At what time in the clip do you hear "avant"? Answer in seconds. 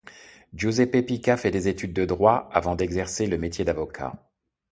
2.53-2.73